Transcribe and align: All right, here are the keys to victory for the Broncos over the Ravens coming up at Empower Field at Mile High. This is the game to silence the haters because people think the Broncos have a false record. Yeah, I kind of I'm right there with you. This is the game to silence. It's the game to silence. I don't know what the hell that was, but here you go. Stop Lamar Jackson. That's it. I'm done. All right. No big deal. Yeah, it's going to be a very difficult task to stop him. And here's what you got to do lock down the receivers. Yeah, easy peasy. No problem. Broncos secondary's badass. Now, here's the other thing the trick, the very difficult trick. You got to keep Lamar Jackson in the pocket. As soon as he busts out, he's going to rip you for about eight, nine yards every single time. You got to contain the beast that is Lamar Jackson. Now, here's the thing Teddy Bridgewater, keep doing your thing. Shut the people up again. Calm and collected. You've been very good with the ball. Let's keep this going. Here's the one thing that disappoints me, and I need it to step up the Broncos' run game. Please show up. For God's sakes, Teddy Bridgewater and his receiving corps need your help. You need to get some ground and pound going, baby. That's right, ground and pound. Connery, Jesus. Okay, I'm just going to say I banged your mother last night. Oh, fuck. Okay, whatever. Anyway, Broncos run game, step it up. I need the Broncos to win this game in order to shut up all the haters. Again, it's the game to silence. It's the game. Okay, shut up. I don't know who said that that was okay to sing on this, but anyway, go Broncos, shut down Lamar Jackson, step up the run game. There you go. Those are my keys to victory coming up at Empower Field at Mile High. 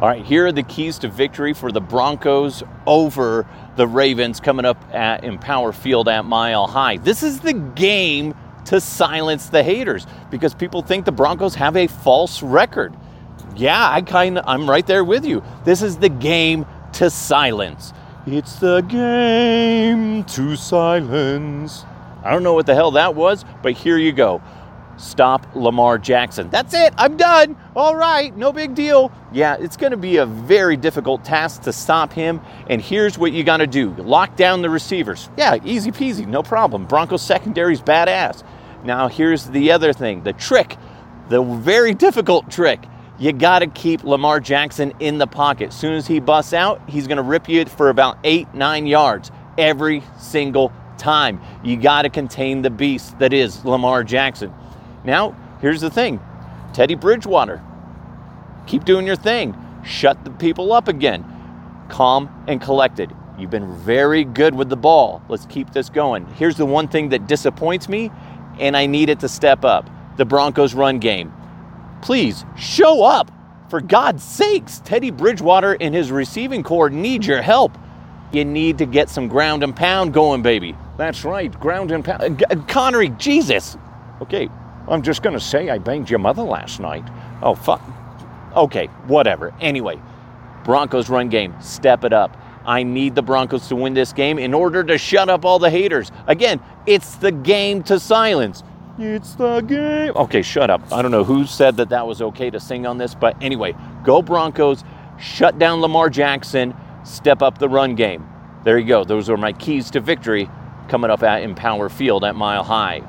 All 0.00 0.08
right, 0.08 0.24
here 0.24 0.46
are 0.46 0.52
the 0.52 0.62
keys 0.62 0.96
to 1.00 1.08
victory 1.08 1.52
for 1.52 1.70
the 1.70 1.80
Broncos 1.82 2.62
over 2.86 3.46
the 3.76 3.86
Ravens 3.86 4.40
coming 4.40 4.64
up 4.64 4.82
at 4.94 5.24
Empower 5.24 5.72
Field 5.72 6.08
at 6.08 6.24
Mile 6.24 6.66
High. 6.66 6.96
This 6.96 7.22
is 7.22 7.40
the 7.40 7.52
game 7.52 8.34
to 8.64 8.80
silence 8.80 9.50
the 9.50 9.62
haters 9.62 10.06
because 10.30 10.54
people 10.54 10.80
think 10.80 11.04
the 11.04 11.12
Broncos 11.12 11.54
have 11.56 11.76
a 11.76 11.86
false 11.86 12.42
record. 12.42 12.96
Yeah, 13.56 13.90
I 13.90 14.00
kind 14.00 14.38
of 14.38 14.44
I'm 14.46 14.70
right 14.70 14.86
there 14.86 15.04
with 15.04 15.26
you. 15.26 15.42
This 15.66 15.82
is 15.82 15.98
the 15.98 16.08
game 16.08 16.64
to 16.94 17.10
silence. 17.10 17.92
It's 18.26 18.54
the 18.54 18.80
game 18.80 20.24
to 20.24 20.56
silence. 20.56 21.84
I 22.24 22.30
don't 22.30 22.42
know 22.42 22.54
what 22.54 22.64
the 22.64 22.74
hell 22.74 22.92
that 22.92 23.14
was, 23.14 23.44
but 23.62 23.72
here 23.72 23.98
you 23.98 24.12
go. 24.12 24.40
Stop 25.00 25.46
Lamar 25.56 25.96
Jackson. 25.96 26.50
That's 26.50 26.74
it. 26.74 26.92
I'm 26.98 27.16
done. 27.16 27.56
All 27.74 27.96
right. 27.96 28.36
No 28.36 28.52
big 28.52 28.74
deal. 28.74 29.10
Yeah, 29.32 29.56
it's 29.58 29.76
going 29.76 29.92
to 29.92 29.96
be 29.96 30.18
a 30.18 30.26
very 30.26 30.76
difficult 30.76 31.24
task 31.24 31.62
to 31.62 31.72
stop 31.72 32.12
him. 32.12 32.40
And 32.68 32.82
here's 32.82 33.16
what 33.16 33.32
you 33.32 33.42
got 33.42 33.58
to 33.58 33.66
do 33.66 33.94
lock 33.94 34.36
down 34.36 34.60
the 34.60 34.68
receivers. 34.68 35.30
Yeah, 35.38 35.56
easy 35.64 35.90
peasy. 35.90 36.26
No 36.26 36.42
problem. 36.42 36.84
Broncos 36.84 37.22
secondary's 37.22 37.80
badass. 37.80 38.44
Now, 38.84 39.08
here's 39.08 39.46
the 39.46 39.72
other 39.72 39.94
thing 39.94 40.22
the 40.22 40.34
trick, 40.34 40.76
the 41.30 41.42
very 41.42 41.94
difficult 41.94 42.50
trick. 42.50 42.80
You 43.18 43.32
got 43.32 43.58
to 43.60 43.66
keep 43.66 44.04
Lamar 44.04 44.40
Jackson 44.40 44.92
in 45.00 45.18
the 45.18 45.26
pocket. 45.26 45.68
As 45.68 45.78
soon 45.78 45.94
as 45.94 46.06
he 46.06 46.20
busts 46.20 46.52
out, 46.52 46.80
he's 46.88 47.06
going 47.06 47.18
to 47.18 47.22
rip 47.22 47.48
you 47.48 47.64
for 47.66 47.88
about 47.88 48.18
eight, 48.24 48.52
nine 48.54 48.86
yards 48.86 49.30
every 49.58 50.02
single 50.18 50.72
time. 50.96 51.40
You 51.62 51.76
got 51.76 52.02
to 52.02 52.10
contain 52.10 52.62
the 52.62 52.70
beast 52.70 53.18
that 53.18 53.32
is 53.32 53.64
Lamar 53.64 54.04
Jackson. 54.04 54.52
Now, 55.04 55.36
here's 55.60 55.80
the 55.80 55.90
thing 55.90 56.20
Teddy 56.72 56.94
Bridgewater, 56.94 57.62
keep 58.66 58.84
doing 58.84 59.06
your 59.06 59.16
thing. 59.16 59.56
Shut 59.84 60.24
the 60.24 60.30
people 60.30 60.72
up 60.72 60.88
again. 60.88 61.24
Calm 61.88 62.44
and 62.46 62.60
collected. 62.60 63.10
You've 63.38 63.50
been 63.50 63.74
very 63.78 64.24
good 64.24 64.54
with 64.54 64.68
the 64.68 64.76
ball. 64.76 65.22
Let's 65.28 65.46
keep 65.46 65.72
this 65.72 65.88
going. 65.88 66.26
Here's 66.34 66.56
the 66.56 66.66
one 66.66 66.88
thing 66.88 67.08
that 67.08 67.26
disappoints 67.26 67.88
me, 67.88 68.10
and 68.58 68.76
I 68.76 68.86
need 68.86 69.08
it 69.08 69.20
to 69.20 69.28
step 69.28 69.64
up 69.64 69.88
the 70.18 70.26
Broncos' 70.26 70.74
run 70.74 70.98
game. 70.98 71.32
Please 72.02 72.44
show 72.56 73.02
up. 73.02 73.30
For 73.70 73.80
God's 73.80 74.22
sakes, 74.24 74.80
Teddy 74.84 75.10
Bridgewater 75.10 75.76
and 75.80 75.94
his 75.94 76.10
receiving 76.10 76.62
corps 76.62 76.90
need 76.90 77.24
your 77.24 77.40
help. 77.40 77.78
You 78.32 78.44
need 78.44 78.78
to 78.78 78.86
get 78.86 79.08
some 79.08 79.28
ground 79.28 79.62
and 79.62 79.74
pound 79.74 80.12
going, 80.12 80.42
baby. 80.42 80.76
That's 80.96 81.24
right, 81.24 81.50
ground 81.58 81.92
and 81.92 82.04
pound. 82.04 82.44
Connery, 82.68 83.10
Jesus. 83.10 83.76
Okay, 84.20 84.48
I'm 84.90 85.02
just 85.02 85.22
going 85.22 85.34
to 85.34 85.40
say 85.40 85.70
I 85.70 85.78
banged 85.78 86.10
your 86.10 86.18
mother 86.18 86.42
last 86.42 86.80
night. 86.80 87.08
Oh, 87.42 87.54
fuck. 87.54 87.80
Okay, 88.56 88.86
whatever. 89.06 89.54
Anyway, 89.60 90.00
Broncos 90.64 91.08
run 91.08 91.28
game, 91.28 91.54
step 91.60 92.04
it 92.04 92.12
up. 92.12 92.36
I 92.66 92.82
need 92.82 93.14
the 93.14 93.22
Broncos 93.22 93.68
to 93.68 93.76
win 93.76 93.94
this 93.94 94.12
game 94.12 94.38
in 94.38 94.52
order 94.52 94.84
to 94.84 94.98
shut 94.98 95.28
up 95.28 95.44
all 95.44 95.58
the 95.58 95.70
haters. 95.70 96.10
Again, 96.26 96.60
it's 96.86 97.14
the 97.16 97.32
game 97.32 97.82
to 97.84 97.98
silence. 97.98 98.62
It's 98.98 99.34
the 99.34 99.60
game. 99.60 100.12
Okay, 100.14 100.42
shut 100.42 100.68
up. 100.68 100.92
I 100.92 101.00
don't 101.00 101.10
know 101.10 101.24
who 101.24 101.46
said 101.46 101.76
that 101.78 101.88
that 101.88 102.06
was 102.06 102.20
okay 102.20 102.50
to 102.50 102.60
sing 102.60 102.86
on 102.86 102.98
this, 102.98 103.14
but 103.14 103.40
anyway, 103.40 103.74
go 104.04 104.20
Broncos, 104.20 104.84
shut 105.18 105.58
down 105.58 105.80
Lamar 105.80 106.10
Jackson, 106.10 106.74
step 107.04 107.42
up 107.42 107.58
the 107.58 107.68
run 107.68 107.94
game. 107.94 108.28
There 108.64 108.78
you 108.78 108.86
go. 108.86 109.04
Those 109.04 109.30
are 109.30 109.38
my 109.38 109.52
keys 109.52 109.90
to 109.92 110.00
victory 110.00 110.50
coming 110.88 111.10
up 111.10 111.22
at 111.22 111.42
Empower 111.42 111.88
Field 111.88 112.24
at 112.24 112.34
Mile 112.34 112.64
High. 112.64 113.02